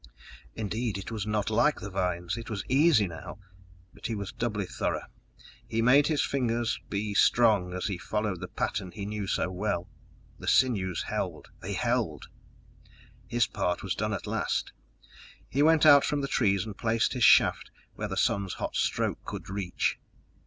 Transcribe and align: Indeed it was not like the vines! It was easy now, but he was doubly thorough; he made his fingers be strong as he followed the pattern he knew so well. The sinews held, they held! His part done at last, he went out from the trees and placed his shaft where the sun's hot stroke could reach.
Indeed 0.55 0.97
it 0.97 1.11
was 1.11 1.27
not 1.27 1.51
like 1.51 1.79
the 1.79 1.91
vines! 1.91 2.35
It 2.35 2.49
was 2.49 2.63
easy 2.67 3.07
now, 3.07 3.37
but 3.93 4.07
he 4.07 4.15
was 4.15 4.31
doubly 4.31 4.65
thorough; 4.65 5.05
he 5.67 5.83
made 5.83 6.07
his 6.07 6.25
fingers 6.25 6.79
be 6.89 7.13
strong 7.13 7.71
as 7.75 7.85
he 7.85 7.99
followed 7.99 8.41
the 8.41 8.47
pattern 8.47 8.89
he 8.91 9.05
knew 9.05 9.27
so 9.27 9.51
well. 9.51 9.87
The 10.39 10.47
sinews 10.47 11.03
held, 11.03 11.49
they 11.59 11.73
held! 11.73 12.25
His 13.27 13.45
part 13.45 13.81
done 13.95 14.13
at 14.15 14.25
last, 14.25 14.73
he 15.47 15.61
went 15.61 15.85
out 15.85 16.03
from 16.03 16.21
the 16.21 16.27
trees 16.27 16.65
and 16.65 16.75
placed 16.75 17.13
his 17.13 17.23
shaft 17.23 17.69
where 17.93 18.07
the 18.07 18.17
sun's 18.17 18.55
hot 18.55 18.75
stroke 18.75 19.23
could 19.23 19.51
reach. 19.51 19.99